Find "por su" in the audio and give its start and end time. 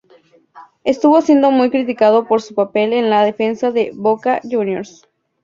2.27-2.55